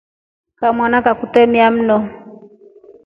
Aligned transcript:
Kamana 0.59 0.97
kakutemia 1.05 1.67
nndo. 1.75 1.97